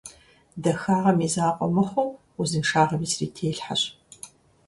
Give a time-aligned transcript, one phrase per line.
[0.61, 2.09] Дахагъэм и закъуэ мыхъуу,
[2.39, 3.81] узыншагъэми срителъхьэщ.